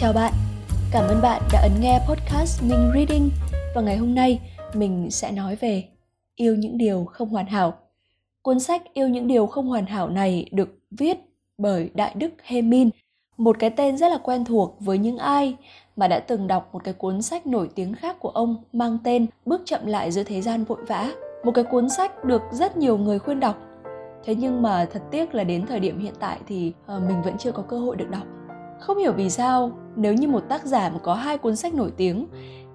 Chào 0.00 0.12
bạn, 0.12 0.32
cảm 0.92 1.04
ơn 1.08 1.22
bạn 1.22 1.42
đã 1.52 1.60
ấn 1.60 1.80
nghe 1.80 2.00
podcast 2.08 2.62
Minh 2.62 2.90
Reading 2.94 3.30
và 3.74 3.80
ngày 3.80 3.96
hôm 3.96 4.14
nay 4.14 4.40
mình 4.74 5.10
sẽ 5.10 5.32
nói 5.32 5.56
về 5.56 5.84
Yêu 6.34 6.54
những 6.54 6.78
điều 6.78 7.04
không 7.04 7.28
hoàn 7.28 7.46
hảo. 7.46 7.74
Cuốn 8.42 8.60
sách 8.60 8.82
Yêu 8.92 9.08
những 9.08 9.26
điều 9.26 9.46
không 9.46 9.66
hoàn 9.66 9.86
hảo 9.86 10.08
này 10.08 10.48
được 10.52 10.68
viết 10.90 11.18
bởi 11.58 11.90
Đại 11.94 12.14
Đức 12.14 12.30
Hemin, 12.42 12.90
một 13.36 13.56
cái 13.58 13.70
tên 13.70 13.96
rất 13.96 14.08
là 14.08 14.18
quen 14.18 14.44
thuộc 14.44 14.76
với 14.80 14.98
những 14.98 15.18
ai 15.18 15.56
mà 15.96 16.08
đã 16.08 16.20
từng 16.20 16.46
đọc 16.46 16.68
một 16.72 16.84
cái 16.84 16.94
cuốn 16.94 17.22
sách 17.22 17.46
nổi 17.46 17.70
tiếng 17.74 17.94
khác 17.94 18.16
của 18.20 18.30
ông 18.30 18.56
mang 18.72 18.98
tên 19.04 19.26
Bước 19.46 19.62
chậm 19.64 19.86
lại 19.86 20.12
giữa 20.12 20.22
thế 20.22 20.42
gian 20.42 20.64
vội 20.64 20.84
vã. 20.86 21.12
Một 21.44 21.52
cái 21.54 21.64
cuốn 21.64 21.88
sách 21.88 22.24
được 22.24 22.42
rất 22.52 22.76
nhiều 22.76 22.98
người 22.98 23.18
khuyên 23.18 23.40
đọc. 23.40 23.56
Thế 24.24 24.34
nhưng 24.34 24.62
mà 24.62 24.86
thật 24.92 25.02
tiếc 25.10 25.34
là 25.34 25.44
đến 25.44 25.66
thời 25.66 25.80
điểm 25.80 25.98
hiện 25.98 26.14
tại 26.20 26.38
thì 26.46 26.72
ờ, 26.86 27.00
mình 27.00 27.22
vẫn 27.22 27.38
chưa 27.38 27.52
có 27.52 27.62
cơ 27.62 27.78
hội 27.78 27.96
được 27.96 28.10
đọc. 28.10 28.26
Không 28.86 28.98
hiểu 28.98 29.12
vì 29.12 29.30
sao, 29.30 29.70
nếu 29.96 30.14
như 30.14 30.28
một 30.28 30.48
tác 30.48 30.64
giả 30.64 30.90
mà 30.92 30.98
có 30.98 31.14
hai 31.14 31.38
cuốn 31.38 31.56
sách 31.56 31.74
nổi 31.74 31.92
tiếng 31.96 32.26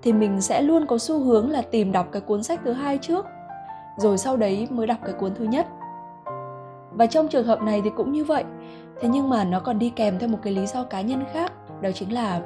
thì 0.02 0.14
mình 0.14 0.42
sẽ 0.42 0.62
luôn 0.62 0.86
có 0.88 0.98
xu 0.98 1.20
hướng 1.20 1.50
là 1.50 1.62
tìm 1.62 1.92
đọc 1.92 2.08
cái 2.12 2.22
cuốn 2.22 2.44
sách 2.44 2.60
thứ 2.64 2.74
hai 2.74 2.98
trước 2.98 3.26
rồi 3.98 4.18
sau 4.18 4.38
đấy 4.38 4.68
mới 4.72 4.88
đọc 4.88 4.98
cái 5.06 5.14
cuốn 5.14 5.36
thứ 5.36 5.46
nhất. 5.46 5.68
Và 6.92 7.06
trong 7.06 7.28
trường 7.28 7.46
hợp 7.46 7.62
này 7.62 7.82
thì 7.84 7.90
cũng 7.98 8.12
như 8.12 8.24
vậy 8.24 8.44
thế 9.02 9.10
nhưng 9.10 9.30
mà 9.30 9.44
nó 9.44 9.60
còn 9.60 9.80
đi 9.80 9.90
kèm 9.90 10.20
theo 10.20 10.30
một 10.30 10.38
cái 10.44 10.54
lý 10.54 10.66
do 10.66 10.84
cá 10.84 11.02
nhân 11.02 11.24
khác 11.34 11.54
đó 11.82 11.90
chính 11.94 12.14
là 12.14 12.42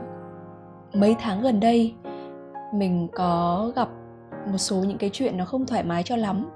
mấy 0.93 1.15
tháng 1.19 1.41
gần 1.41 1.59
đây 1.59 1.93
mình 2.73 3.07
có 3.13 3.71
gặp 3.75 3.89
một 4.51 4.57
số 4.57 4.75
những 4.75 4.97
cái 4.97 5.09
chuyện 5.13 5.37
nó 5.37 5.45
không 5.45 5.65
thoải 5.65 5.83
mái 5.83 6.03
cho 6.03 6.15
lắm. 6.15 6.49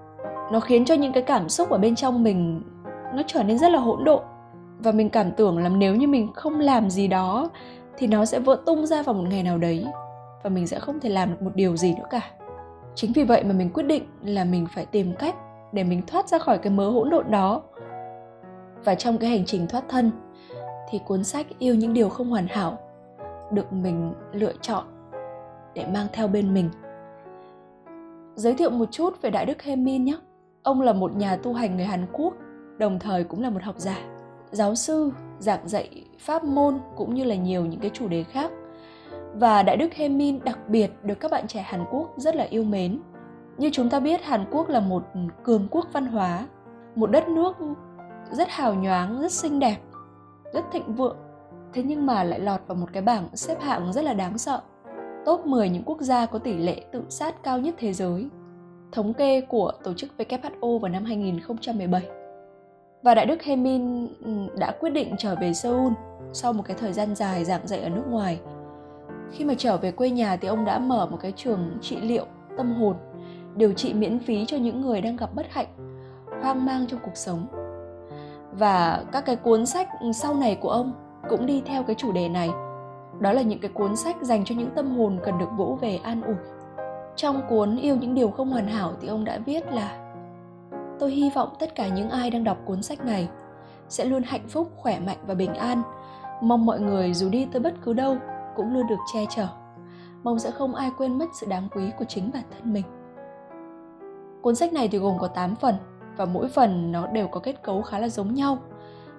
Nó 0.51 0.59
khiến 0.59 0.85
cho 0.85 0.95
những 0.95 1.13
cái 1.13 1.23
cảm 1.23 1.49
xúc 1.49 1.69
ở 1.69 1.77
bên 1.77 1.95
trong 1.95 2.23
mình 2.23 2.61
nó 3.15 3.21
trở 3.27 3.43
nên 3.43 3.57
rất 3.57 3.71
là 3.71 3.79
hỗn 3.79 4.03
độn 4.03 4.21
và 4.79 4.91
mình 4.91 5.09
cảm 5.09 5.31
tưởng 5.31 5.57
là 5.57 5.69
nếu 5.69 5.95
như 5.95 6.07
mình 6.07 6.33
không 6.33 6.59
làm 6.59 6.89
gì 6.89 7.07
đó, 7.07 7.49
thì 7.97 8.07
nó 8.07 8.25
sẽ 8.25 8.39
vỡ 8.39 8.61
tung 8.65 8.85
ra 8.85 9.03
vào 9.03 9.15
một 9.15 9.25
ngày 9.29 9.43
nào 9.43 9.57
đấy, 9.57 9.85
và 10.43 10.49
mình 10.49 10.67
sẽ 10.67 10.79
không 10.79 10.99
thể 10.99 11.09
làm 11.09 11.29
được 11.29 11.41
một 11.41 11.51
điều 11.55 11.77
gì 11.77 11.95
nữa 11.95 12.07
cả. 12.09 12.21
Chính 12.95 13.11
vì 13.13 13.23
vậy 13.23 13.43
mà 13.43 13.53
mình 13.53 13.69
quyết 13.73 13.83
định 13.83 14.03
là 14.23 14.43
mình 14.43 14.67
phải 14.75 14.85
tìm 14.85 15.13
cách 15.19 15.35
để 15.71 15.83
mình 15.83 16.01
thoát 16.07 16.27
ra 16.29 16.37
khỏi 16.37 16.57
cái 16.57 16.73
mớ 16.73 16.89
hỗn 16.89 17.09
độn 17.09 17.31
đó. 17.31 17.61
Và 18.83 18.95
trong 18.95 19.17
cái 19.17 19.29
hành 19.29 19.45
trình 19.45 19.67
thoát 19.67 19.83
thân, 19.89 20.11
thì 20.89 20.99
cuốn 21.05 21.23
sách 21.23 21.45
yêu 21.59 21.75
những 21.75 21.93
điều 21.93 22.09
không 22.09 22.29
hoàn 22.29 22.47
hảo 22.47 22.77
được 23.51 23.73
mình 23.73 24.13
lựa 24.31 24.53
chọn 24.61 24.83
để 25.73 25.85
mang 25.93 26.07
theo 26.13 26.27
bên 26.27 26.53
mình. 26.53 26.69
Giới 28.35 28.53
thiệu 28.53 28.69
một 28.69 28.85
chút 28.91 29.21
về 29.21 29.29
đại 29.29 29.45
đức 29.45 29.61
hemin 29.61 30.03
nhé. 30.03 30.17
Ông 30.63 30.81
là 30.81 30.93
một 30.93 31.15
nhà 31.15 31.35
tu 31.35 31.53
hành 31.53 31.75
người 31.75 31.85
hàn 31.85 32.05
quốc, 32.13 32.33
đồng 32.77 32.99
thời 32.99 33.23
cũng 33.23 33.41
là 33.41 33.49
một 33.49 33.63
học 33.63 33.75
giả 33.77 33.97
giáo 34.51 34.75
sư 34.75 35.11
giảng 35.39 35.67
dạy 35.67 36.05
pháp 36.19 36.43
môn 36.43 36.79
cũng 36.95 37.13
như 37.13 37.23
là 37.23 37.35
nhiều 37.35 37.65
những 37.65 37.79
cái 37.79 37.91
chủ 37.93 38.07
đề 38.07 38.23
khác 38.23 38.51
và 39.35 39.63
Đại 39.63 39.77
Đức 39.77 39.93
Hemin 39.93 40.39
đặc 40.43 40.59
biệt 40.67 40.91
được 41.03 41.19
các 41.19 41.31
bạn 41.31 41.47
trẻ 41.47 41.61
Hàn 41.61 41.85
Quốc 41.91 42.13
rất 42.17 42.35
là 42.35 42.43
yêu 42.43 42.63
mến. 42.63 42.99
Như 43.57 43.69
chúng 43.73 43.89
ta 43.89 43.99
biết 43.99 44.23
Hàn 44.23 44.45
Quốc 44.51 44.69
là 44.69 44.79
một 44.79 45.03
cường 45.43 45.67
quốc 45.71 45.87
văn 45.93 46.05
hóa, 46.05 46.47
một 46.95 47.11
đất 47.11 47.27
nước 47.27 47.57
rất 48.31 48.49
hào 48.49 48.75
nhoáng, 48.75 49.21
rất 49.21 49.31
xinh 49.31 49.59
đẹp, 49.59 49.77
rất 50.53 50.65
thịnh 50.71 50.95
vượng. 50.95 51.17
Thế 51.73 51.83
nhưng 51.83 52.05
mà 52.05 52.23
lại 52.23 52.39
lọt 52.39 52.61
vào 52.67 52.75
một 52.75 52.89
cái 52.93 53.03
bảng 53.03 53.27
xếp 53.33 53.61
hạng 53.61 53.93
rất 53.93 54.03
là 54.03 54.13
đáng 54.13 54.37
sợ. 54.37 54.61
Top 55.25 55.45
10 55.45 55.69
những 55.69 55.83
quốc 55.83 56.01
gia 56.01 56.25
có 56.25 56.39
tỷ 56.39 56.57
lệ 56.57 56.81
tự 56.91 57.03
sát 57.09 57.43
cao 57.43 57.59
nhất 57.59 57.75
thế 57.77 57.93
giới. 57.93 58.29
Thống 58.91 59.13
kê 59.13 59.41
của 59.41 59.71
tổ 59.83 59.93
chức 59.93 60.09
WHO 60.17 60.79
vào 60.79 60.91
năm 60.91 61.05
2017. 61.05 62.18
Và 63.03 63.15
Đại 63.15 63.25
Đức 63.25 63.41
Hemin 63.41 64.07
ừ, 64.23 64.31
đã 64.57 64.71
quyết 64.79 64.89
định 64.89 65.15
trở 65.17 65.35
về 65.35 65.53
Seoul 65.53 65.93
sau 66.33 66.53
một 66.53 66.63
cái 66.65 66.77
thời 66.79 66.93
gian 66.93 67.15
dài 67.15 67.45
giảng 67.45 67.67
dạy 67.67 67.79
ở 67.79 67.89
nước 67.89 68.03
ngoài 68.09 68.39
khi 69.31 69.45
mà 69.45 69.53
trở 69.57 69.77
về 69.77 69.91
quê 69.91 70.09
nhà 70.09 70.37
thì 70.37 70.47
ông 70.47 70.65
đã 70.65 70.79
mở 70.79 71.05
một 71.05 71.17
cái 71.21 71.31
trường 71.31 71.77
trị 71.81 71.97
liệu 72.01 72.25
tâm 72.57 72.73
hồn, 72.75 72.95
điều 73.55 73.73
trị 73.73 73.93
miễn 73.93 74.19
phí 74.19 74.45
cho 74.45 74.57
những 74.57 74.81
người 74.81 75.01
đang 75.01 75.15
gặp 75.15 75.29
bất 75.35 75.45
hạnh, 75.49 75.67
hoang 76.41 76.65
mang 76.65 76.85
trong 76.87 76.99
cuộc 77.03 77.15
sống. 77.15 77.47
Và 78.51 79.03
các 79.11 79.25
cái 79.25 79.35
cuốn 79.35 79.65
sách 79.65 79.87
sau 80.13 80.35
này 80.35 80.55
của 80.55 80.69
ông 80.69 80.93
cũng 81.29 81.45
đi 81.45 81.61
theo 81.65 81.83
cái 81.83 81.95
chủ 81.95 82.11
đề 82.11 82.29
này. 82.29 82.49
Đó 83.19 83.31
là 83.31 83.41
những 83.41 83.59
cái 83.59 83.71
cuốn 83.73 83.95
sách 83.95 84.15
dành 84.21 84.45
cho 84.45 84.55
những 84.55 84.69
tâm 84.75 84.97
hồn 84.97 85.19
cần 85.25 85.39
được 85.39 85.49
vỗ 85.57 85.77
về 85.81 85.99
an 86.03 86.21
ủi. 86.21 86.35
Trong 87.15 87.41
cuốn 87.49 87.77
Yêu 87.77 87.95
những 87.95 88.15
điều 88.15 88.31
không 88.31 88.49
hoàn 88.49 88.67
hảo 88.67 88.93
thì 89.01 89.07
ông 89.07 89.25
đã 89.25 89.39
viết 89.45 89.73
là 89.73 90.08
Tôi 90.99 91.11
hy 91.11 91.29
vọng 91.29 91.49
tất 91.59 91.75
cả 91.75 91.87
những 91.87 92.09
ai 92.09 92.29
đang 92.29 92.43
đọc 92.43 92.57
cuốn 92.65 92.83
sách 92.83 93.05
này 93.05 93.29
sẽ 93.89 94.05
luôn 94.05 94.23
hạnh 94.23 94.47
phúc, 94.47 94.71
khỏe 94.75 94.99
mạnh 94.99 95.17
và 95.27 95.33
bình 95.33 95.53
an. 95.53 95.81
Mong 96.41 96.65
mọi 96.65 96.79
người 96.79 97.13
dù 97.13 97.29
đi 97.29 97.47
tới 97.51 97.59
bất 97.59 97.73
cứ 97.81 97.93
đâu 97.93 98.17
cũng 98.55 98.73
luôn 98.73 98.87
được 98.87 98.99
che 99.13 99.25
chở. 99.29 99.47
Mong 100.23 100.39
sẽ 100.39 100.51
không 100.51 100.75
ai 100.75 100.91
quên 100.97 101.17
mất 101.17 101.25
sự 101.33 101.47
đáng 101.49 101.67
quý 101.71 101.91
của 101.99 102.05
chính 102.05 102.31
bản 102.33 102.43
thân 102.51 102.73
mình. 102.73 102.83
Cuốn 104.41 104.55
sách 104.55 104.73
này 104.73 104.87
thì 104.87 104.97
gồm 104.97 105.17
có 105.19 105.27
8 105.27 105.55
phần 105.55 105.75
và 106.17 106.25
mỗi 106.25 106.47
phần 106.47 106.91
nó 106.91 107.07
đều 107.07 107.27
có 107.27 107.39
kết 107.39 107.63
cấu 107.63 107.81
khá 107.81 107.99
là 107.99 108.09
giống 108.09 108.33
nhau 108.33 108.57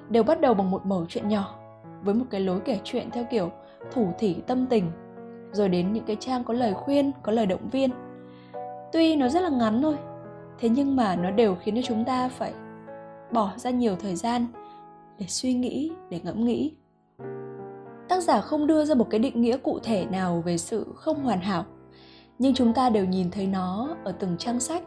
đều 0.08 0.22
bắt 0.22 0.40
đầu 0.40 0.54
bằng 0.54 0.70
một 0.70 0.86
mẩu 0.86 1.06
chuyện 1.08 1.28
nhỏ 1.28 1.54
với 2.02 2.14
một 2.14 2.24
cái 2.30 2.40
lối 2.40 2.60
kể 2.60 2.78
chuyện 2.84 3.10
theo 3.10 3.24
kiểu 3.30 3.50
thủ 3.92 4.06
thỉ 4.18 4.36
tâm 4.46 4.66
tình 4.66 4.90
rồi 5.52 5.68
đến 5.68 5.92
những 5.92 6.04
cái 6.04 6.16
trang 6.20 6.44
có 6.44 6.54
lời 6.54 6.74
khuyên 6.74 7.12
có 7.22 7.32
lời 7.32 7.46
động 7.46 7.68
viên. 7.68 7.90
Tuy 8.92 9.16
nó 9.16 9.28
rất 9.28 9.42
là 9.42 9.48
ngắn 9.48 9.82
thôi 9.82 9.96
thế 10.60 10.68
nhưng 10.68 10.96
mà 10.96 11.16
nó 11.16 11.30
đều 11.30 11.54
khiến 11.54 11.74
cho 11.74 11.82
chúng 11.84 12.04
ta 12.04 12.28
phải 12.28 12.52
bỏ 13.32 13.50
ra 13.56 13.70
nhiều 13.70 13.96
thời 13.96 14.16
gian 14.16 14.46
để 15.18 15.26
suy 15.28 15.54
nghĩ, 15.54 15.92
để 16.10 16.20
ngẫm 16.24 16.44
nghĩ. 16.44 16.74
Tác 18.08 18.22
giả 18.22 18.40
không 18.40 18.66
đưa 18.66 18.84
ra 18.84 18.94
một 18.94 19.06
cái 19.10 19.20
định 19.20 19.40
nghĩa 19.40 19.56
cụ 19.56 19.78
thể 19.82 20.06
nào 20.06 20.42
về 20.44 20.58
sự 20.58 20.86
không 20.94 21.24
hoàn 21.24 21.40
hảo, 21.40 21.64
nhưng 22.38 22.54
chúng 22.54 22.72
ta 22.72 22.90
đều 22.90 23.04
nhìn 23.04 23.30
thấy 23.30 23.46
nó 23.46 23.96
ở 24.04 24.12
từng 24.12 24.36
trang 24.36 24.60
sách. 24.60 24.82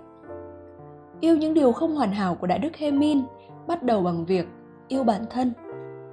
Yêu 1.19 1.37
những 1.37 1.53
điều 1.53 1.71
không 1.71 1.95
hoàn 1.95 2.11
hảo 2.11 2.35
của 2.35 2.47
đại 2.47 2.59
đức 2.59 2.75
hemin 2.75 3.21
bắt 3.67 3.83
đầu 3.83 4.01
bằng 4.01 4.25
việc 4.25 4.47
yêu 4.87 5.03
bản 5.03 5.21
thân. 5.29 5.53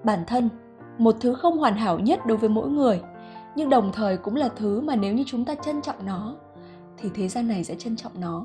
Bản 0.04 0.24
thân, 0.26 0.48
một 0.98 1.16
thứ 1.20 1.34
không 1.34 1.58
hoàn 1.58 1.74
hảo 1.74 1.98
nhất 1.98 2.20
đối 2.26 2.36
với 2.36 2.48
mỗi 2.48 2.68
người, 2.68 3.00
nhưng 3.56 3.70
đồng 3.70 3.92
thời 3.92 4.16
cũng 4.16 4.36
là 4.36 4.48
thứ 4.56 4.80
mà 4.80 4.96
nếu 4.96 5.14
như 5.14 5.24
chúng 5.26 5.44
ta 5.44 5.54
trân 5.54 5.82
trọng 5.82 6.06
nó, 6.06 6.36
thì 6.98 7.10
thế 7.14 7.28
gian 7.28 7.48
này 7.48 7.64
sẽ 7.64 7.74
trân 7.74 7.96
trọng 7.96 8.12
nó 8.20 8.44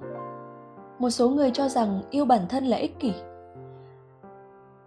một 0.99 1.09
số 1.09 1.29
người 1.29 1.51
cho 1.53 1.69
rằng 1.69 2.01
yêu 2.11 2.25
bản 2.25 2.41
thân 2.49 2.65
là 2.65 2.77
ích 2.77 2.99
kỷ 2.99 3.13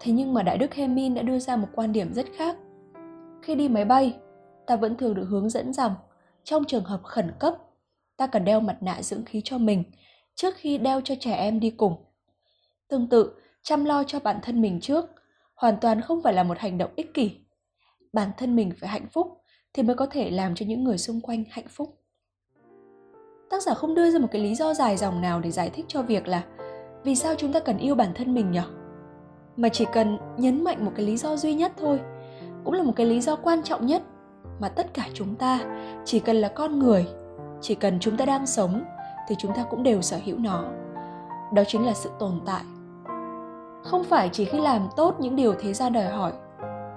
thế 0.00 0.12
nhưng 0.12 0.34
mà 0.34 0.42
đại 0.42 0.58
đức 0.58 0.74
hemin 0.74 1.14
đã 1.14 1.22
đưa 1.22 1.38
ra 1.38 1.56
một 1.56 1.68
quan 1.74 1.92
điểm 1.92 2.14
rất 2.14 2.26
khác 2.36 2.56
khi 3.42 3.54
đi 3.54 3.68
máy 3.68 3.84
bay, 3.84 4.16
ta 4.66 4.76
vẫn 4.76 4.96
thường 4.96 5.14
được 5.14 5.26
hướng 5.28 5.50
dẫn 5.50 5.72
rằng 5.72 5.94
trong 6.44 6.64
trường 6.64 6.84
hợp 6.84 7.00
khẩn 7.04 7.32
cấp, 7.38 7.54
ta 8.16 8.26
cần 8.26 8.44
đeo 8.44 8.60
mặt 8.60 8.76
nạ 8.80 9.02
dưỡng 9.02 9.24
khí 9.24 9.40
cho 9.44 9.58
mình 9.58 9.84
trước 10.34 10.54
khi 10.56 10.78
đeo 10.78 11.00
cho 11.00 11.14
trẻ 11.20 11.32
em 11.32 11.60
đi 11.60 11.70
cùng. 11.70 11.94
Tương 12.88 13.08
tự, 13.08 13.34
chăm 13.62 13.84
lo 13.84 14.04
cho 14.04 14.20
bản 14.20 14.38
thân 14.42 14.60
mình 14.60 14.80
trước 14.80 15.06
hoàn 15.54 15.76
toàn 15.80 16.00
không 16.00 16.22
phải 16.22 16.32
là 16.32 16.42
một 16.42 16.58
hành 16.58 16.78
động 16.78 16.90
ích 16.96 17.14
kỷ. 17.14 17.30
Bản 18.12 18.30
thân 18.36 18.56
mình 18.56 18.72
phải 18.80 18.88
hạnh 18.88 19.06
phúc 19.12 19.26
thì 19.72 19.82
mới 19.82 19.96
có 19.96 20.06
thể 20.06 20.30
làm 20.30 20.54
cho 20.54 20.66
những 20.66 20.84
người 20.84 20.98
xung 20.98 21.20
quanh 21.20 21.44
hạnh 21.50 21.68
phúc. 21.68 21.97
Tác 23.50 23.62
giả 23.62 23.74
không 23.74 23.94
đưa 23.94 24.10
ra 24.10 24.18
một 24.18 24.28
cái 24.30 24.42
lý 24.42 24.54
do 24.54 24.74
dài 24.74 24.96
dòng 24.96 25.20
nào 25.20 25.40
để 25.40 25.50
giải 25.50 25.70
thích 25.70 25.84
cho 25.88 26.02
việc 26.02 26.28
là 26.28 26.42
vì 27.04 27.14
sao 27.14 27.34
chúng 27.38 27.52
ta 27.52 27.60
cần 27.60 27.78
yêu 27.78 27.94
bản 27.94 28.14
thân 28.14 28.34
mình 28.34 28.50
nhỉ? 28.50 28.60
Mà 29.56 29.68
chỉ 29.68 29.86
cần 29.92 30.18
nhấn 30.36 30.64
mạnh 30.64 30.84
một 30.84 30.92
cái 30.96 31.06
lý 31.06 31.16
do 31.16 31.36
duy 31.36 31.54
nhất 31.54 31.72
thôi– 31.76 32.00
cũng 32.64 32.74
là 32.74 32.82
một 32.82 32.92
cái 32.96 33.06
lý 33.06 33.20
do 33.20 33.36
quan 33.36 33.62
trọng 33.62 33.86
nhất 33.86 34.02
mà 34.60 34.68
tất 34.68 34.94
cả 34.94 35.02
chúng 35.14 35.34
ta, 35.34 35.60
chỉ 36.04 36.20
cần 36.20 36.36
là 36.36 36.48
con 36.48 36.78
người, 36.78 37.06
chỉ 37.60 37.74
cần 37.74 38.00
chúng 38.00 38.16
ta 38.16 38.24
đang 38.24 38.46
sống 38.46 38.84
thì 39.28 39.34
chúng 39.38 39.54
ta 39.54 39.64
cũng 39.70 39.82
đều 39.82 40.02
sở 40.02 40.18
hữu 40.24 40.38
nó. 40.38 40.64
Đó 41.52 41.62
chính 41.66 41.86
là 41.86 41.94
sự 41.94 42.10
tồn 42.18 42.40
tại. 42.46 42.62
Không 43.84 44.04
phải 44.04 44.28
chỉ 44.32 44.44
khi 44.44 44.60
làm 44.60 44.88
tốt 44.96 45.16
những 45.20 45.36
điều 45.36 45.54
thế 45.54 45.72
gian 45.72 45.92
đòi 45.92 46.04
hỏi, 46.04 46.32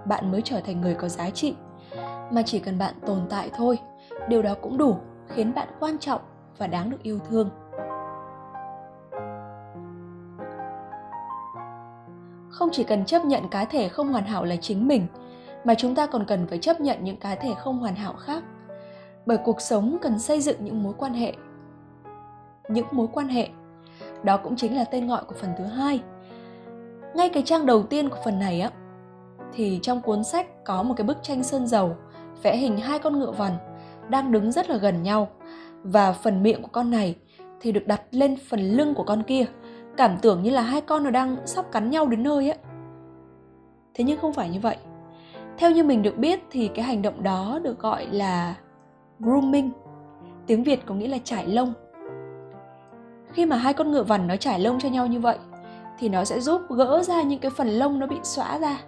bạn 0.05 0.31
mới 0.31 0.41
trở 0.41 0.59
thành 0.59 0.81
người 0.81 0.95
có 0.95 1.09
giá 1.09 1.29
trị, 1.29 1.55
mà 2.31 2.41
chỉ 2.45 2.59
cần 2.59 2.77
bạn 2.77 2.93
tồn 3.05 3.19
tại 3.29 3.49
thôi, 3.55 3.79
điều 4.27 4.41
đó 4.41 4.53
cũng 4.61 4.77
đủ 4.77 4.97
khiến 5.27 5.53
bạn 5.53 5.67
quan 5.79 5.97
trọng 5.97 6.21
và 6.61 6.67
đáng 6.67 6.89
được 6.89 7.03
yêu 7.03 7.19
thương. 7.29 7.49
Không 12.49 12.69
chỉ 12.71 12.83
cần 12.83 13.05
chấp 13.05 13.25
nhận 13.25 13.49
cá 13.49 13.65
thể 13.65 13.89
không 13.89 14.07
hoàn 14.07 14.23
hảo 14.23 14.45
là 14.45 14.55
chính 14.55 14.87
mình, 14.87 15.07
mà 15.63 15.73
chúng 15.75 15.95
ta 15.95 16.05
còn 16.05 16.25
cần 16.25 16.47
phải 16.47 16.57
chấp 16.57 16.81
nhận 16.81 17.03
những 17.03 17.17
cá 17.17 17.35
thể 17.35 17.53
không 17.57 17.79
hoàn 17.79 17.95
hảo 17.95 18.13
khác. 18.13 18.43
Bởi 19.25 19.37
cuộc 19.37 19.61
sống 19.61 19.97
cần 20.01 20.19
xây 20.19 20.41
dựng 20.41 20.57
những 20.63 20.83
mối 20.83 20.93
quan 20.97 21.13
hệ. 21.13 21.33
Những 22.69 22.85
mối 22.91 23.07
quan 23.13 23.27
hệ, 23.27 23.49
đó 24.23 24.37
cũng 24.37 24.55
chính 24.55 24.75
là 24.75 24.83
tên 24.83 25.07
gọi 25.07 25.23
của 25.27 25.35
phần 25.35 25.53
thứ 25.57 25.63
hai. 25.63 26.03
Ngay 27.15 27.29
cái 27.29 27.43
trang 27.45 27.65
đầu 27.65 27.83
tiên 27.83 28.09
của 28.09 28.17
phần 28.23 28.39
này 28.39 28.61
á, 28.61 28.71
thì 29.53 29.79
trong 29.81 30.01
cuốn 30.01 30.23
sách 30.23 30.63
có 30.65 30.83
một 30.83 30.93
cái 30.97 31.07
bức 31.07 31.17
tranh 31.23 31.43
sơn 31.43 31.67
dầu, 31.67 31.95
vẽ 32.43 32.57
hình 32.57 32.77
hai 32.77 32.99
con 32.99 33.19
ngựa 33.19 33.31
vằn 33.31 33.51
đang 34.09 34.31
đứng 34.31 34.51
rất 34.51 34.69
là 34.69 34.77
gần 34.77 35.03
nhau 35.03 35.27
và 35.83 36.13
phần 36.13 36.43
miệng 36.43 36.61
của 36.61 36.69
con 36.71 36.91
này 36.91 37.15
thì 37.61 37.71
được 37.71 37.87
đặt 37.87 38.01
lên 38.11 38.35
phần 38.49 38.59
lưng 38.59 38.93
của 38.93 39.03
con 39.03 39.23
kia. 39.23 39.45
Cảm 39.97 40.17
tưởng 40.21 40.43
như 40.43 40.49
là 40.49 40.61
hai 40.61 40.81
con 40.81 41.03
nó 41.03 41.09
đang 41.09 41.37
sắp 41.45 41.71
cắn 41.71 41.89
nhau 41.89 42.07
đến 42.07 42.23
nơi 42.23 42.49
ấy. 42.49 42.57
thế 43.93 44.03
nhưng 44.03 44.19
không 44.19 44.33
phải 44.33 44.49
như 44.49 44.59
vậy. 44.59 44.77
Theo 45.57 45.71
như 45.71 45.83
mình 45.83 46.01
được 46.01 46.17
biết 46.17 46.39
thì 46.51 46.67
cái 46.67 46.85
hành 46.85 47.01
động 47.01 47.23
đó 47.23 47.59
được 47.63 47.79
gọi 47.79 48.07
là 48.11 48.55
grooming. 49.19 49.71
Tiếng 50.47 50.63
việt 50.63 50.85
có 50.85 50.95
nghĩa 50.95 51.07
là 51.07 51.17
trải 51.23 51.47
lông. 51.47 51.73
Khi 53.33 53.45
mà 53.45 53.55
hai 53.55 53.73
con 53.73 53.91
ngựa 53.91 54.03
vằn 54.03 54.27
nó 54.27 54.35
trải 54.35 54.59
lông 54.59 54.79
cho 54.79 54.89
nhau 54.89 55.07
như 55.07 55.19
vậy, 55.19 55.37
thì 55.99 56.09
nó 56.09 56.23
sẽ 56.23 56.39
giúp 56.39 56.61
gỡ 56.69 57.03
ra 57.03 57.21
những 57.21 57.39
cái 57.39 57.51
phần 57.51 57.67
lông 57.67 57.99
nó 57.99 58.07
bị 58.07 58.17
xõa 58.23 58.59
ra. 58.59 58.81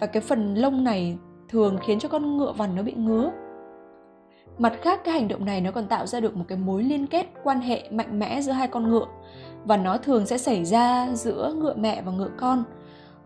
Và 0.00 0.06
cái 0.06 0.22
phần 0.22 0.54
lông 0.54 0.84
này 0.84 1.18
thường 1.48 1.78
khiến 1.82 1.98
cho 1.98 2.08
con 2.08 2.36
ngựa 2.36 2.52
vằn 2.52 2.76
nó 2.76 2.82
bị 2.82 2.92
ngứa 2.92 3.30
mặt 4.58 4.72
khác, 4.82 5.00
cái 5.04 5.14
hành 5.14 5.28
động 5.28 5.44
này 5.44 5.60
nó 5.60 5.70
còn 5.70 5.86
tạo 5.86 6.06
ra 6.06 6.20
được 6.20 6.36
một 6.36 6.44
cái 6.48 6.58
mối 6.58 6.82
liên 6.82 7.06
kết 7.06 7.26
quan 7.44 7.60
hệ 7.60 7.88
mạnh 7.90 8.18
mẽ 8.18 8.40
giữa 8.40 8.52
hai 8.52 8.68
con 8.68 8.90
ngựa. 8.90 9.06
Và 9.64 9.76
nó 9.76 9.98
thường 9.98 10.26
sẽ 10.26 10.38
xảy 10.38 10.64
ra 10.64 11.08
giữa 11.14 11.52
ngựa 11.56 11.74
mẹ 11.74 12.02
và 12.02 12.12
ngựa 12.12 12.30
con, 12.36 12.64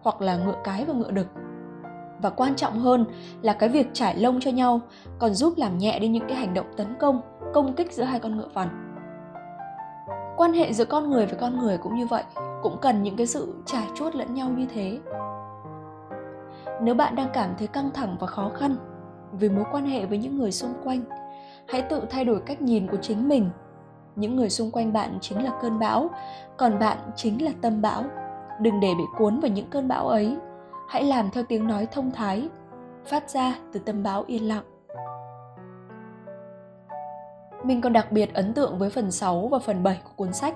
hoặc 0.01 0.21
là 0.21 0.37
ngựa 0.37 0.57
cái 0.65 0.85
và 0.85 0.95
ngựa 0.95 1.11
đực. 1.11 1.27
Và 2.23 2.31
quan 2.31 2.55
trọng 2.55 2.79
hơn 2.79 3.05
là 3.43 3.53
cái 3.53 3.69
việc 3.69 3.87
trải 3.93 4.17
lông 4.17 4.41
cho 4.41 4.51
nhau 4.51 4.81
còn 5.19 5.35
giúp 5.35 5.55
làm 5.57 5.79
nhẹ 5.79 5.99
đi 5.99 6.09
những 6.09 6.27
cái 6.29 6.37
hành 6.37 6.55
động 6.55 6.67
tấn 6.77 6.95
công 6.99 7.21
công 7.55 7.73
kích 7.73 7.93
giữa 7.93 8.05
hai 8.05 8.21
con 8.21 8.37
ngựa 8.37 8.49
vằn. 8.55 8.69
Quan 10.37 10.53
hệ 10.53 10.73
giữa 10.73 10.85
con 10.85 11.11
người 11.11 11.27
với 11.27 11.37
con 11.41 11.59
người 11.59 11.79
cũng 11.79 11.95
như 11.95 12.07
vậy, 12.07 12.23
cũng 12.63 12.77
cần 12.81 13.03
những 13.03 13.17
cái 13.17 13.27
sự 13.27 13.55
trải 13.67 13.85
chuốt 13.95 14.15
lẫn 14.15 14.35
nhau 14.35 14.49
như 14.51 14.67
thế. 14.75 14.99
Nếu 16.83 16.95
bạn 16.95 17.17
đang 17.17 17.29
cảm 17.33 17.51
thấy 17.59 17.67
căng 17.67 17.91
thẳng 17.91 18.17
và 18.21 18.27
khó 18.27 18.51
khăn 18.55 18.77
vì 19.33 19.49
mối 19.49 19.65
quan 19.73 19.87
hệ 19.87 20.07
với 20.07 20.19
những 20.19 20.39
người 20.39 20.53
xung 20.53 20.75
quanh. 20.85 21.03
Hãy 21.69 21.83
tự 21.83 22.03
thay 22.11 22.25
đổi 22.25 22.41
cách 22.47 22.63
nhìn 22.63 22.87
của 22.87 22.97
chính 22.97 23.29
mình. 23.29 23.51
Những 24.17 24.37
người 24.37 24.51
xung 24.51 24.71
quanh 24.71 24.93
bạn 24.93 25.19
chính 25.21 25.45
là 25.45 25.51
cơn 25.63 25.79
bão, 25.79 26.11
còn 26.57 26.79
bạn 26.79 26.99
chính 27.17 27.45
là 27.45 27.51
tâm 27.61 27.83
bão. 27.83 28.05
Đừng 28.61 28.81
để 28.81 28.95
bị 28.99 29.05
cuốn 29.19 29.41
vào 29.41 29.51
những 29.51 29.67
cơn 29.71 29.89
bão 29.89 30.09
ấy. 30.09 30.37
Hãy 30.89 31.05
làm 31.05 31.31
theo 31.31 31.45
tiếng 31.49 31.67
nói 31.67 31.87
thông 31.93 32.11
thái, 32.11 32.49
phát 33.07 33.31
ra 33.31 33.55
từ 33.73 33.81
tâm 33.81 34.03
bão 34.03 34.25
yên 34.27 34.49
lặng. 34.49 34.65
Mình 37.65 37.81
còn 37.81 37.93
đặc 37.93 38.13
biệt 38.13 38.35
ấn 38.35 38.55
tượng 38.55 38.79
với 38.79 38.91
phần 38.91 39.11
6 39.11 39.49
và 39.49 39.59
phần 39.59 39.83
7 39.83 40.01
của 40.05 40.11
cuốn 40.17 40.33
sách. 40.33 40.55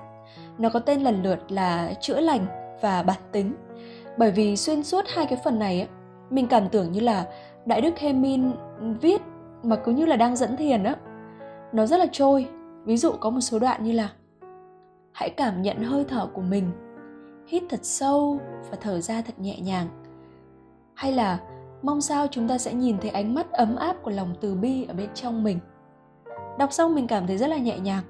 Nó 0.57 0.69
có 0.69 0.79
tên 0.79 1.01
lần 1.01 1.23
lượt 1.23 1.51
là 1.51 1.93
Chữa 2.01 2.19
lành 2.19 2.45
và 2.81 3.03
Bản 3.03 3.21
tính. 3.31 3.53
Bởi 4.17 4.31
vì 4.31 4.57
xuyên 4.57 4.83
suốt 4.83 5.05
hai 5.07 5.25
cái 5.25 5.39
phần 5.43 5.59
này 5.59 5.87
mình 6.29 6.47
cảm 6.47 6.69
tưởng 6.69 6.91
như 6.91 6.99
là 6.99 7.25
Đại 7.65 7.81
Đức 7.81 7.97
Hemin 7.97 8.51
viết 9.01 9.21
mà 9.63 9.75
cứ 9.75 9.91
như 9.91 10.05
là 10.05 10.15
đang 10.15 10.35
dẫn 10.35 10.57
thiền 10.57 10.83
á. 10.83 10.95
Nó 11.71 11.85
rất 11.85 11.97
là 11.97 12.05
trôi. 12.11 12.47
Ví 12.85 12.97
dụ 12.97 13.11
có 13.11 13.29
một 13.29 13.41
số 13.41 13.59
đoạn 13.59 13.83
như 13.83 13.91
là 13.91 14.09
Hãy 15.11 15.29
cảm 15.29 15.61
nhận 15.61 15.77
hơi 15.77 16.05
thở 16.07 16.27
của 16.33 16.41
mình, 16.41 16.71
hít 17.47 17.63
thật 17.69 17.79
sâu 17.83 18.39
và 18.71 18.77
thở 18.81 19.01
ra 19.01 19.21
thật 19.21 19.39
nhẹ 19.39 19.59
nhàng. 19.59 19.87
Hay 20.93 21.11
là 21.11 21.39
mong 21.81 22.01
sao 22.01 22.27
chúng 22.31 22.47
ta 22.47 22.57
sẽ 22.57 22.73
nhìn 22.73 22.97
thấy 22.97 23.11
ánh 23.11 23.35
mắt 23.35 23.51
ấm 23.51 23.75
áp 23.75 23.95
của 24.03 24.11
lòng 24.11 24.33
từ 24.41 24.55
bi 24.55 24.85
ở 24.87 24.93
bên 24.93 25.09
trong 25.13 25.43
mình 25.43 25.59
đọc 26.59 26.73
xong 26.73 26.95
mình 26.95 27.07
cảm 27.07 27.27
thấy 27.27 27.37
rất 27.37 27.47
là 27.47 27.57
nhẹ 27.57 27.79
nhàng 27.79 28.03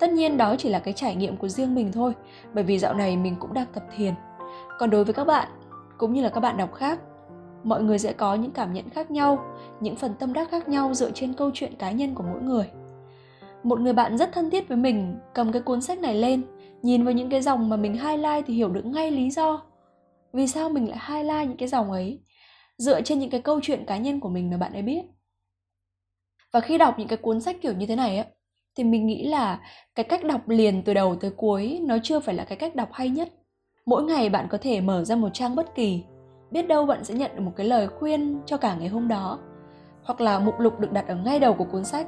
tất 0.00 0.10
nhiên 0.10 0.36
đó 0.36 0.54
chỉ 0.58 0.68
là 0.68 0.78
cái 0.78 0.94
trải 0.94 1.16
nghiệm 1.16 1.36
của 1.36 1.48
riêng 1.48 1.74
mình 1.74 1.92
thôi 1.92 2.12
bởi 2.54 2.64
vì 2.64 2.78
dạo 2.78 2.94
này 2.94 3.16
mình 3.16 3.36
cũng 3.40 3.54
đang 3.54 3.66
tập 3.74 3.82
thiền 3.96 4.14
còn 4.78 4.90
đối 4.90 5.04
với 5.04 5.14
các 5.14 5.26
bạn 5.26 5.48
cũng 5.98 6.12
như 6.12 6.22
là 6.22 6.28
các 6.28 6.40
bạn 6.40 6.56
đọc 6.56 6.74
khác 6.74 7.00
mọi 7.64 7.82
người 7.82 7.98
sẽ 7.98 8.12
có 8.12 8.34
những 8.34 8.50
cảm 8.50 8.72
nhận 8.72 8.90
khác 8.90 9.10
nhau, 9.10 9.44
những 9.80 9.96
phần 9.96 10.14
tâm 10.18 10.32
đắc 10.32 10.50
khác 10.50 10.68
nhau 10.68 10.94
dựa 10.94 11.10
trên 11.10 11.34
câu 11.34 11.50
chuyện 11.54 11.74
cá 11.78 11.90
nhân 11.90 12.14
của 12.14 12.24
mỗi 12.32 12.42
người. 12.42 12.70
Một 13.62 13.80
người 13.80 13.92
bạn 13.92 14.18
rất 14.18 14.32
thân 14.32 14.50
thiết 14.50 14.68
với 14.68 14.76
mình 14.76 15.16
cầm 15.34 15.52
cái 15.52 15.62
cuốn 15.62 15.80
sách 15.80 15.98
này 15.98 16.14
lên, 16.14 16.42
nhìn 16.82 17.04
vào 17.04 17.14
những 17.14 17.30
cái 17.30 17.42
dòng 17.42 17.68
mà 17.68 17.76
mình 17.76 17.92
highlight 17.92 18.46
thì 18.46 18.54
hiểu 18.54 18.68
được 18.68 18.84
ngay 18.84 19.10
lý 19.10 19.30
do. 19.30 19.62
Vì 20.32 20.46
sao 20.46 20.68
mình 20.68 20.88
lại 20.88 20.98
highlight 21.08 21.48
những 21.48 21.56
cái 21.56 21.68
dòng 21.68 21.90
ấy? 21.90 22.20
Dựa 22.78 23.00
trên 23.00 23.18
những 23.18 23.30
cái 23.30 23.40
câu 23.40 23.60
chuyện 23.62 23.84
cá 23.86 23.96
nhân 23.96 24.20
của 24.20 24.28
mình 24.28 24.50
mà 24.50 24.56
bạn 24.56 24.72
ấy 24.72 24.82
biết. 24.82 25.02
Và 26.52 26.60
khi 26.60 26.78
đọc 26.78 26.98
những 26.98 27.08
cái 27.08 27.18
cuốn 27.18 27.40
sách 27.40 27.56
kiểu 27.62 27.72
như 27.72 27.86
thế 27.86 27.96
này 27.96 28.18
á, 28.18 28.24
thì 28.76 28.84
mình 28.84 29.06
nghĩ 29.06 29.28
là 29.28 29.60
cái 29.94 30.04
cách 30.04 30.24
đọc 30.24 30.48
liền 30.48 30.82
từ 30.82 30.94
đầu 30.94 31.16
tới 31.16 31.30
cuối 31.30 31.80
nó 31.82 31.96
chưa 32.02 32.20
phải 32.20 32.34
là 32.34 32.44
cái 32.44 32.58
cách 32.58 32.74
đọc 32.74 32.88
hay 32.92 33.08
nhất. 33.08 33.32
Mỗi 33.86 34.02
ngày 34.02 34.28
bạn 34.28 34.46
có 34.50 34.58
thể 34.60 34.80
mở 34.80 35.04
ra 35.04 35.16
một 35.16 35.28
trang 35.32 35.56
bất 35.56 35.74
kỳ 35.74 36.02
biết 36.50 36.68
đâu 36.68 36.86
bạn 36.86 37.04
sẽ 37.04 37.14
nhận 37.14 37.30
được 37.36 37.42
một 37.42 37.52
cái 37.56 37.66
lời 37.66 37.88
khuyên 37.88 38.40
cho 38.46 38.56
cả 38.56 38.74
ngày 38.74 38.88
hôm 38.88 39.08
đó. 39.08 39.38
Hoặc 40.04 40.20
là 40.20 40.38
mục 40.38 40.60
lục 40.60 40.80
được 40.80 40.92
đặt 40.92 41.08
ở 41.08 41.14
ngay 41.14 41.38
đầu 41.38 41.54
của 41.54 41.64
cuốn 41.64 41.84
sách, 41.84 42.06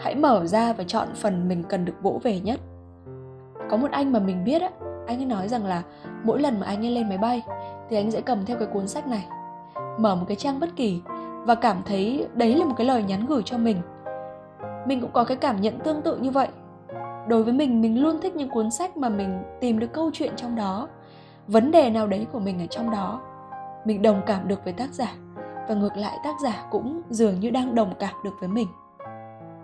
hãy 0.00 0.14
mở 0.14 0.46
ra 0.46 0.72
và 0.72 0.84
chọn 0.84 1.08
phần 1.14 1.48
mình 1.48 1.62
cần 1.62 1.84
được 1.84 2.02
vỗ 2.02 2.20
về 2.22 2.40
nhất. 2.40 2.60
Có 3.70 3.76
một 3.76 3.90
anh 3.90 4.12
mà 4.12 4.18
mình 4.18 4.44
biết 4.44 4.62
á, 4.62 4.70
anh 5.06 5.18
ấy 5.18 5.26
nói 5.26 5.48
rằng 5.48 5.66
là 5.66 5.82
mỗi 6.24 6.40
lần 6.40 6.60
mà 6.60 6.66
anh 6.66 6.84
ấy 6.84 6.90
lên 6.90 7.08
máy 7.08 7.18
bay 7.18 7.42
thì 7.90 7.96
anh 7.96 8.10
sẽ 8.10 8.20
cầm 8.20 8.44
theo 8.46 8.56
cái 8.56 8.68
cuốn 8.72 8.88
sách 8.88 9.06
này, 9.06 9.26
mở 9.98 10.14
một 10.14 10.24
cái 10.28 10.36
trang 10.36 10.60
bất 10.60 10.76
kỳ 10.76 11.00
và 11.46 11.54
cảm 11.54 11.76
thấy 11.86 12.26
đấy 12.34 12.54
là 12.54 12.64
một 12.64 12.74
cái 12.76 12.86
lời 12.86 13.02
nhắn 13.02 13.26
gửi 13.26 13.42
cho 13.44 13.58
mình. 13.58 13.76
Mình 14.86 15.00
cũng 15.00 15.10
có 15.12 15.24
cái 15.24 15.36
cảm 15.36 15.60
nhận 15.60 15.78
tương 15.78 16.02
tự 16.02 16.16
như 16.16 16.30
vậy. 16.30 16.48
Đối 17.28 17.44
với 17.44 17.52
mình 17.52 17.82
mình 17.82 18.02
luôn 18.02 18.20
thích 18.20 18.36
những 18.36 18.50
cuốn 18.50 18.70
sách 18.70 18.96
mà 18.96 19.08
mình 19.08 19.42
tìm 19.60 19.78
được 19.78 19.92
câu 19.92 20.10
chuyện 20.12 20.32
trong 20.36 20.56
đó, 20.56 20.88
vấn 21.46 21.70
đề 21.70 21.90
nào 21.90 22.06
đấy 22.06 22.26
của 22.32 22.38
mình 22.38 22.60
ở 22.60 22.66
trong 22.66 22.90
đó 22.90 23.20
mình 23.88 24.02
đồng 24.02 24.22
cảm 24.26 24.48
được 24.48 24.64
với 24.64 24.72
tác 24.72 24.92
giả 24.92 25.14
và 25.68 25.74
ngược 25.74 25.96
lại 25.96 26.18
tác 26.24 26.34
giả 26.42 26.66
cũng 26.70 27.02
dường 27.10 27.40
như 27.40 27.50
đang 27.50 27.74
đồng 27.74 27.94
cảm 27.98 28.14
được 28.24 28.34
với 28.40 28.48
mình 28.48 28.68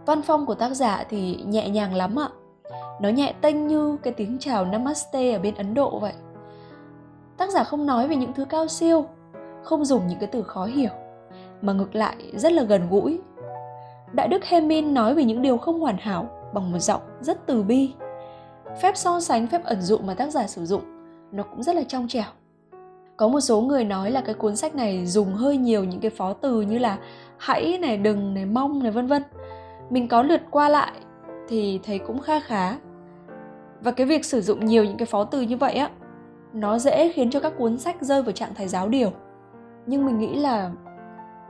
văn 0.07 0.23
phong 0.23 0.47
của 0.47 0.55
tác 0.55 0.75
giả 0.75 1.05
thì 1.09 1.45
nhẹ 1.47 1.69
nhàng 1.69 1.95
lắm 1.95 2.19
ạ 2.19 2.29
nó 3.01 3.09
nhẹ 3.09 3.35
tênh 3.41 3.67
như 3.67 3.97
cái 4.03 4.13
tiếng 4.13 4.37
chào 4.41 4.65
namaste 4.65 5.33
ở 5.33 5.39
bên 5.39 5.55
ấn 5.55 5.75
độ 5.75 5.99
vậy 5.99 6.13
tác 7.37 7.51
giả 7.51 7.65
không 7.65 7.87
nói 7.87 8.09
về 8.09 8.17
những 8.17 8.33
thứ 8.33 8.45
cao 8.45 8.67
siêu 8.69 9.05
không 9.65 9.85
dùng 9.85 10.07
những 10.07 10.19
cái 10.19 10.29
từ 10.33 10.43
khó 10.43 10.65
hiểu 10.65 10.91
mà 11.63 11.73
ngược 11.73 11.95
lại 11.95 12.17
rất 12.35 12.53
là 12.53 12.63
gần 12.63 12.89
gũi. 12.91 13.21
Đại 14.13 14.29
đức 14.29 14.45
Hemin 14.45 14.95
nói 14.95 15.15
về 15.15 15.25
những 15.25 15.43
điều 15.43 15.59
không 15.59 15.81
hoàn 15.81 15.97
hảo 15.97 16.29
bằng 16.55 16.73
một 16.73 16.79
giọng 16.79 17.01
rất 17.21 17.47
từ 17.47 17.63
bi. 17.63 17.93
Phép 18.83 18.97
so 18.97 19.21
sánh, 19.21 19.47
phép 19.47 19.65
ẩn 19.65 19.83
dụ 19.83 19.99
mà 19.99 20.15
tác 20.15 20.31
giả 20.31 20.47
sử 20.47 20.67
dụng 20.67 20.83
nó 21.33 21.43
cũng 21.43 21.63
rất 21.63 21.77
là 21.77 21.83
trong 21.89 22.09
trẻo. 22.09 22.25
Có 23.17 23.29
một 23.29 23.41
số 23.41 23.61
người 23.61 23.85
nói 23.85 24.11
là 24.11 24.21
cái 24.21 24.35
cuốn 24.35 24.57
sách 24.57 24.75
này 24.75 25.07
dùng 25.07 25.35
hơi 25.35 25.57
nhiều 25.57 25.85
những 25.85 26.01
cái 26.01 26.11
phó 26.11 26.33
từ 26.33 26.61
như 26.61 26.79
là 26.79 26.99
hãy 27.37 27.79
này, 27.79 27.97
đừng 27.97 28.35
này, 28.35 28.45
mong 28.45 28.83
này 28.83 28.93
vân 28.93 29.07
vân. 29.07 29.23
Mình 29.91 30.09
có 30.09 30.23
lượt 30.23 30.41
qua 30.51 30.69
lại 30.69 30.93
thì 31.49 31.81
thấy 31.83 31.99
cũng 31.99 32.21
kha 32.21 32.41
khá. 32.41 32.77
Và 33.81 33.91
cái 33.91 34.07
việc 34.07 34.25
sử 34.25 34.41
dụng 34.41 34.65
nhiều 34.65 34.85
những 34.85 34.97
cái 34.97 35.07
phó 35.07 35.25
từ 35.25 35.41
như 35.41 35.57
vậy 35.57 35.75
á, 35.75 35.91
nó 36.53 36.79
dễ 36.79 37.13
khiến 37.13 37.31
cho 37.31 37.41
các 37.41 37.53
cuốn 37.59 37.79
sách 37.79 37.97
rơi 38.01 38.23
vào 38.23 38.33
trạng 38.33 38.55
thái 38.55 38.69
giáo 38.69 38.89
điều. 38.89 39.11
Nhưng 39.87 40.07
mình 40.07 40.19
nghĩ 40.19 40.35
là 40.35 40.71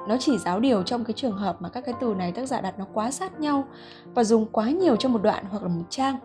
nó 0.09 0.17
chỉ 0.21 0.39
giáo 0.39 0.61
điều 0.61 0.83
trong 0.83 1.05
cái 1.05 1.15
trường 1.15 1.37
hợp 1.37 1.63
mà 1.63 1.69
các 1.69 1.85
cái 1.85 1.95
từ 2.01 2.15
này 2.15 2.33
tác 2.33 2.47
giả 2.47 2.61
đặt 2.61 2.79
nó 2.79 2.85
quá 2.93 3.11
sát 3.11 3.41
nhau 3.41 3.65
và 4.15 4.25
dùng 4.25 4.47
quá 4.53 4.71
nhiều 4.71 4.97
trong 4.97 5.13
một 5.13 5.23
đoạn 5.23 5.45
hoặc 5.51 5.63
là 5.63 5.69
một 5.69 5.85
trang 5.89 6.17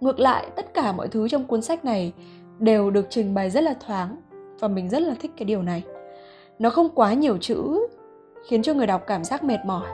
ngược 0.00 0.20
lại 0.20 0.50
tất 0.56 0.74
cả 0.74 0.92
mọi 0.92 1.08
thứ 1.08 1.28
trong 1.28 1.44
cuốn 1.44 1.62
sách 1.62 1.84
này 1.84 2.12
đều 2.58 2.90
được 2.90 3.06
trình 3.10 3.34
bày 3.34 3.50
rất 3.50 3.60
là 3.60 3.74
thoáng 3.86 4.16
và 4.60 4.68
mình 4.68 4.88
rất 4.88 5.02
là 5.02 5.14
thích 5.20 5.30
cái 5.36 5.44
điều 5.44 5.62
này. 5.62 5.82
Nó 6.58 6.70
không 6.70 6.88
quá 6.94 7.12
nhiều 7.12 7.38
chữ, 7.38 7.86
khiến 8.48 8.62
cho 8.62 8.74
người 8.74 8.86
đọc 8.86 9.02
cảm 9.06 9.24
giác 9.24 9.44
mệt 9.44 9.58
mỏi. 9.66 9.86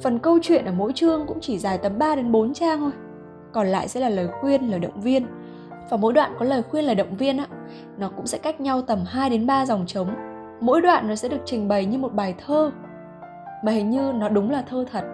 Phần 0.00 0.18
câu 0.18 0.38
chuyện 0.42 0.64
ở 0.64 0.72
mỗi 0.72 0.92
chương 0.92 1.26
cũng 1.26 1.40
chỉ 1.40 1.58
dài 1.58 1.78
tầm 1.78 1.98
3 1.98 2.16
đến 2.16 2.32
4 2.32 2.54
trang 2.54 2.78
thôi. 2.78 2.90
Còn 3.52 3.66
lại 3.66 3.88
sẽ 3.88 4.00
là 4.00 4.08
lời 4.08 4.28
khuyên, 4.40 4.70
lời 4.70 4.80
động 4.80 5.00
viên. 5.00 5.26
Và 5.90 5.96
mỗi 5.96 6.12
đoạn 6.12 6.34
có 6.38 6.44
lời 6.44 6.62
khuyên, 6.62 6.84
lời 6.84 6.94
động 6.94 7.16
viên 7.16 7.36
á, 7.36 7.46
nó 7.98 8.10
cũng 8.16 8.26
sẽ 8.26 8.38
cách 8.38 8.60
nhau 8.60 8.82
tầm 8.82 8.98
2 9.06 9.30
đến 9.30 9.46
3 9.46 9.66
dòng 9.66 9.86
trống. 9.86 10.08
Mỗi 10.60 10.80
đoạn 10.80 11.08
nó 11.08 11.14
sẽ 11.14 11.28
được 11.28 11.40
trình 11.44 11.68
bày 11.68 11.84
như 11.84 11.98
một 11.98 12.14
bài 12.14 12.34
thơ. 12.46 12.70
Mà 13.64 13.72
hình 13.72 13.90
như 13.90 14.12
nó 14.14 14.28
đúng 14.28 14.50
là 14.50 14.62
thơ 14.62 14.84
thật, 14.92 15.04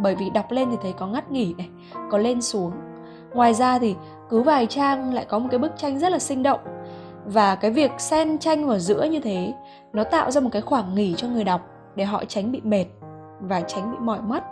bởi 0.00 0.14
vì 0.14 0.30
đọc 0.30 0.50
lên 0.50 0.68
thì 0.70 0.76
thấy 0.82 0.92
có 0.92 1.06
ngắt 1.06 1.30
nghỉ 1.30 1.54
này, 1.58 1.68
có 2.10 2.18
lên 2.18 2.42
xuống. 2.42 2.72
Ngoài 3.34 3.54
ra 3.54 3.78
thì 3.78 3.94
cứ 4.30 4.42
vài 4.42 4.66
trang 4.66 5.14
lại 5.14 5.24
có 5.28 5.38
một 5.38 5.48
cái 5.50 5.58
bức 5.58 5.72
tranh 5.76 5.98
rất 5.98 6.12
là 6.12 6.18
sinh 6.18 6.42
động 6.42 6.60
và 7.26 7.54
cái 7.54 7.70
việc 7.70 7.92
xen 7.98 8.38
tranh 8.38 8.66
vào 8.66 8.78
giữa 8.78 9.04
như 9.04 9.20
thế, 9.20 9.54
nó 9.92 10.04
tạo 10.04 10.30
ra 10.30 10.40
một 10.40 10.50
cái 10.52 10.62
khoảng 10.62 10.94
nghỉ 10.94 11.14
cho 11.16 11.28
người 11.28 11.44
đọc 11.44 11.60
để 11.94 12.04
họ 12.04 12.24
tránh 12.24 12.52
bị 12.52 12.60
mệt 12.64 12.86
và 13.40 13.60
tránh 13.60 13.90
bị 13.90 13.96
mỏi 14.00 14.20
mắt 14.22 14.44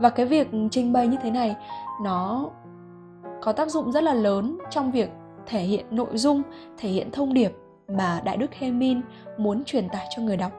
và 0.00 0.10
cái 0.10 0.26
việc 0.26 0.48
trình 0.70 0.92
bày 0.92 1.06
như 1.06 1.16
thế 1.22 1.30
này, 1.30 1.56
nó 2.02 2.50
có 3.42 3.52
tác 3.52 3.68
dụng 3.68 3.92
rất 3.92 4.02
là 4.02 4.14
lớn 4.14 4.58
trong 4.70 4.90
việc 4.90 5.10
thể 5.46 5.60
hiện 5.60 5.86
nội 5.90 6.08
dung, 6.14 6.42
thể 6.78 6.88
hiện 6.88 7.10
thông 7.10 7.34
điệp 7.34 7.52
mà 7.88 8.20
Đại 8.24 8.36
Đức 8.36 8.54
Hemin 8.54 9.00
muốn 9.38 9.64
truyền 9.64 9.88
tải 9.88 10.06
cho 10.16 10.22
người 10.22 10.36
đọc 10.36 10.52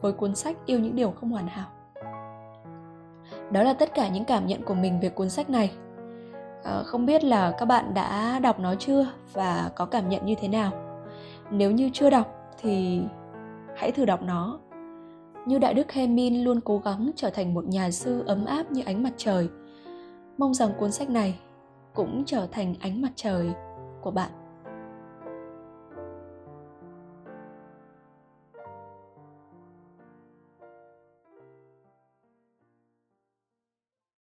với 0.00 0.12
cuốn 0.12 0.34
sách 0.34 0.56
Yêu 0.66 0.78
những 0.78 0.96
điều 0.96 1.10
không 1.10 1.30
hoàn 1.30 1.46
hảo. 1.46 1.66
Đó 3.50 3.62
là 3.62 3.72
tất 3.72 3.94
cả 3.94 4.08
những 4.08 4.24
cảm 4.24 4.46
nhận 4.46 4.62
của 4.62 4.74
mình 4.74 5.00
về 5.00 5.08
cuốn 5.08 5.30
sách 5.30 5.50
này. 5.50 5.72
Ờ, 6.62 6.84
không 6.84 7.06
biết 7.06 7.24
là 7.24 7.50
các 7.58 7.66
bạn 7.66 7.94
đã 7.94 8.38
đọc 8.38 8.60
nó 8.60 8.74
chưa 8.74 9.06
và 9.32 9.70
có 9.76 9.84
cảm 9.84 10.08
nhận 10.08 10.26
như 10.26 10.34
thế 10.40 10.48
nào. 10.48 10.72
Nếu 11.50 11.70
như 11.70 11.90
chưa 11.92 12.10
đọc 12.10 12.34
thì 12.60 13.02
hãy 13.76 13.92
thử 13.92 14.04
đọc 14.04 14.22
nó. 14.22 14.58
Như 15.46 15.58
Đại 15.58 15.74
Đức 15.74 15.92
Hemin 15.92 16.44
luôn 16.44 16.60
cố 16.64 16.78
gắng 16.78 17.10
trở 17.16 17.30
thành 17.30 17.54
một 17.54 17.64
nhà 17.64 17.90
sư 17.90 18.22
ấm 18.26 18.44
áp 18.44 18.72
như 18.72 18.82
ánh 18.86 19.02
mặt 19.02 19.12
trời. 19.16 19.48
Mong 20.38 20.54
rằng 20.54 20.70
cuốn 20.78 20.92
sách 20.92 21.10
này 21.10 21.38
cũng 21.94 22.24
trở 22.26 22.46
thành 22.52 22.74
ánh 22.80 23.02
mặt 23.02 23.12
trời 23.16 23.52
của 24.02 24.10
bạn. 24.10 24.30